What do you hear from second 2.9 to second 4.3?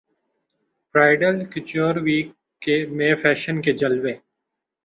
میں فیشن کے جلوے